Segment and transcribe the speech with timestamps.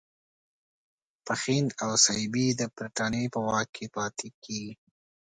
[1.25, 4.65] پښین او سیبی د برټانیې په واک کې پاتیږي.